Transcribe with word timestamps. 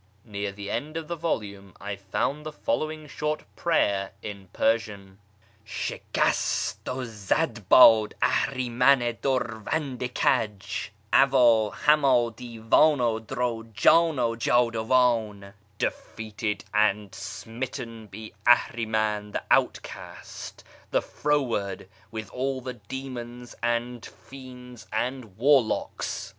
Near 0.25 0.51
the 0.51 0.71
end 0.71 0.97
of 0.97 1.07
the 1.07 1.15
volume 1.15 1.75
I 1.79 1.95
found 1.95 2.43
the 2.43 2.51
following 2.51 3.07
short 3.07 3.43
prayer 3.55 4.13
in 4.23 4.47
Persian:" 4.51 5.19
Shihast 5.63 6.77
u 6.87 7.05
zad 7.05 7.63
had 7.71 8.15
Ahriman 8.19 9.03
i 9.03 9.11
durvand 9.11 10.01
i 10.01 10.07
kaj, 10.07 10.89
avct 11.13 11.73
hamd 11.85 12.35
divdn 12.35 12.97
u 12.99 13.21
drujAn 13.23 14.17
u 14.17 14.35
jdduvdn"" 14.35 15.53
Defeated 15.77 16.65
and 16.73 17.13
smitten 17.13 18.07
be 18.07 18.33
Ahriman 18.47 19.33
the 19.33 19.43
outcast, 19.51 20.63
the 20.89 21.03
froward, 21.03 21.87
with 22.09 22.31
all 22.31 22.59
the 22.59 22.73
demons 22.73 23.53
and 23.61 24.03
fiends 24.03 24.87
and 24.91 25.37
warlocks." 25.37 26.29